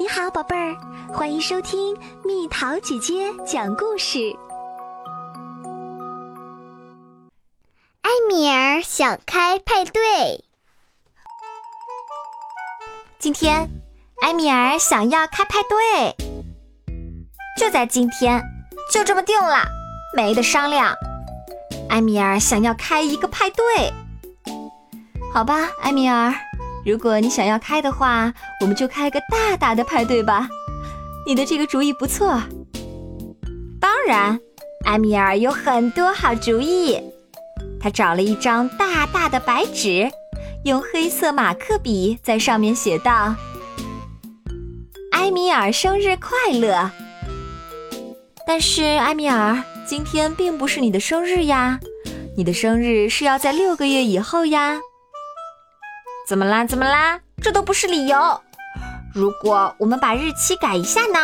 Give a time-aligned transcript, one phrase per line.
[0.00, 0.76] 你好，宝贝儿，
[1.12, 4.32] 欢迎收听蜜桃姐姐讲故事。
[8.02, 10.44] 埃米尔想开派对。
[13.18, 13.68] 今天，
[14.22, 16.14] 埃米尔想要开派对，
[17.58, 18.40] 就在今天，
[18.92, 19.64] 就这么定了，
[20.16, 20.94] 没得商量。
[21.88, 23.92] 埃米尔想要开一个派对，
[25.34, 26.32] 好吧，埃米尔。
[26.88, 28.32] 如果你想要开的话，
[28.62, 30.48] 我们就开个大大的派对吧。
[31.26, 32.42] 你的这个主意不错。
[33.78, 34.40] 当然，
[34.86, 36.98] 埃米尔有很多好主意。
[37.78, 40.10] 他找了一张大大的白纸，
[40.64, 43.34] 用黑色马克笔在上面写道
[45.12, 46.90] ：“埃米尔生日快乐。”
[48.48, 51.78] 但是，埃米尔，今天并不是你的生日呀，
[52.34, 54.78] 你的生日是要在六个月以后呀。
[56.28, 56.62] 怎么啦？
[56.62, 57.18] 怎么啦？
[57.40, 58.18] 这都不是理由。
[59.14, 61.18] 如果我们把日期改一下呢？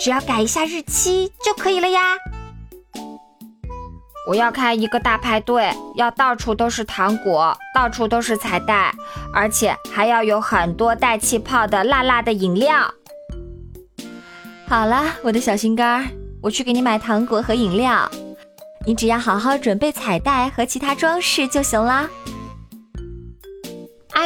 [0.00, 2.00] 只要改一下日期就可以了呀。
[4.28, 8.92] 我要开一个大派对，要到处都是糖果，到处都是彩带，
[9.32, 12.92] 而且还要有很多带气泡的辣辣的饮料。
[14.66, 16.04] 好了，我的小心肝儿，
[16.42, 18.10] 我去给你买糖果和饮料。
[18.84, 22.10] 你只要好好准备彩带和其他装饰就行了。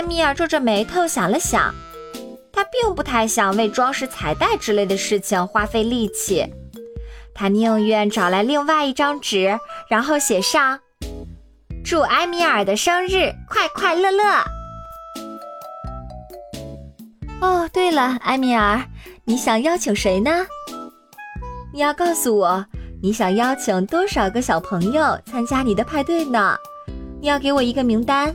[0.01, 1.75] 埃米尔皱着眉头想了想，
[2.51, 6.43] 他并不太想为装饰彩带之类的事情花费力气，
[7.35, 10.81] 他宁愿找来另外一张纸，然后写上
[11.85, 14.25] “祝埃米尔的生日快快乐乐”。
[17.47, 18.83] 哦，对了，埃米尔，
[19.25, 20.47] 你想邀请谁呢？
[21.75, 22.65] 你要告诉我，
[23.03, 26.57] 你想邀请多少个小朋友参加你的派对呢？
[27.21, 28.35] 你要给我一个名单。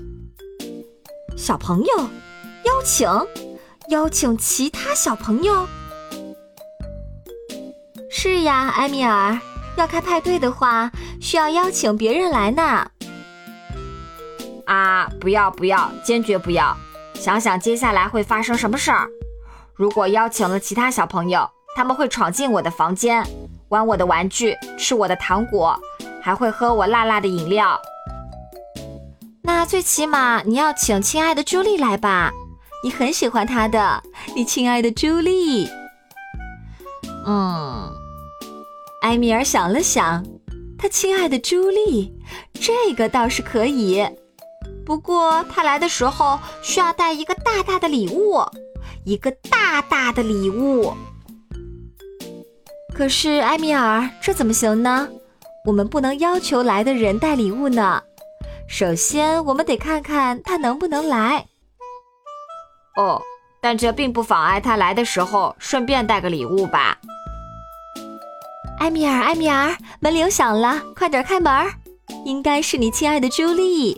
[1.35, 1.97] 小朋友，
[2.63, 3.09] 邀请，
[3.89, 5.67] 邀请其他小朋友。
[8.09, 9.37] 是呀，埃米尔，
[9.75, 12.89] 要开派对的话，需要邀请别人来呢。
[14.65, 16.75] 啊，不要不要，坚决不要！
[17.13, 19.07] 想想接下来会发生什么事儿。
[19.75, 23.23] 如果邀请了其他小朋友，他们会闯进我的房间，
[23.67, 25.77] 玩我的玩具，吃我的糖果，
[26.23, 27.77] 还会喝我辣辣的饮料。
[29.45, 32.31] 那最起码你要请亲爱的朱莉来吧，
[32.83, 34.01] 你很喜欢她的，
[34.35, 35.67] 你亲爱的朱莉。
[37.27, 37.91] 嗯，
[39.03, 40.25] 埃米尔想了想，
[40.79, 42.11] 他亲爱的朱莉，
[42.53, 44.03] 这个倒是可以。
[44.83, 48.39] 不过他来的时候需要带一个大大的礼物，
[49.03, 50.93] 一个大大的礼物。
[52.95, 55.07] 可是埃米尔，这怎么行呢？
[55.65, 58.01] 我们不能要求来的人带礼物呢。
[58.67, 61.45] 首先，我们得看看他能不能来。
[62.97, 63.21] 哦，
[63.61, 66.97] 但这并不妨碍他来的时候顺便带个礼物吧。
[68.79, 71.51] 埃米尔，埃米尔，门铃响了，快点开门！
[72.25, 73.95] 应该是你亲爱的朱莉。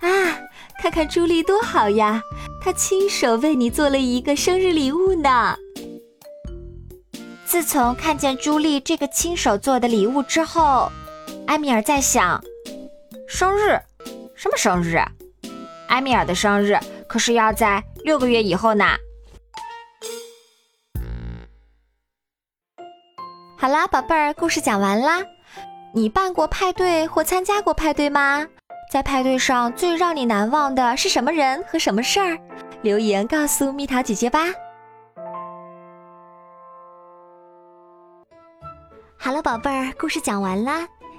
[0.00, 0.08] 啊，
[0.82, 2.20] 看看朱莉多好呀，
[2.62, 5.56] 她亲手为你做了一个生日礼物呢。
[7.46, 10.90] 自从看见朱莉这个亲手做的礼物之后，
[11.46, 12.42] 埃米尔在想。
[13.26, 13.80] 生日？
[14.36, 14.98] 什么生日？
[15.88, 16.78] 埃米尔的生日
[17.08, 18.84] 可是要在六个月以后呢。
[23.58, 25.24] 好啦，宝贝儿，故事讲完啦。
[25.92, 28.46] 你办过派对或参加过派对吗？
[28.92, 32.38] 在派对上最让你难忘的是什么人和什么事儿？
[32.82, 34.40] 留言告诉蜜桃姐姐吧。
[39.18, 40.86] 好了，宝贝儿，故事讲完啦。